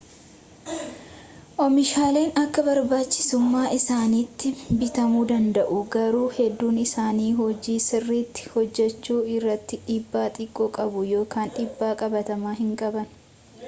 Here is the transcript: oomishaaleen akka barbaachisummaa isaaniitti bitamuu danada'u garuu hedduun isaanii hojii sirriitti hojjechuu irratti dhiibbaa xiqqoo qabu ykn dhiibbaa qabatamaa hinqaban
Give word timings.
oomishaaleen 1.65 2.31
akka 2.43 2.63
barbaachisummaa 2.69 3.67
isaaniitti 3.79 4.51
bitamuu 4.79 5.21
danada'u 5.33 5.77
garuu 5.97 6.23
hedduun 6.39 6.81
isaanii 6.85 7.29
hojii 7.43 7.77
sirriitti 7.91 8.49
hojjechuu 8.57 9.21
irratti 9.37 9.81
dhiibbaa 9.93 10.27
xiqqoo 10.41 10.69
qabu 10.81 11.07
ykn 11.19 11.55
dhiibbaa 11.61 11.95
qabatamaa 12.03 12.59
hinqaban 12.65 13.11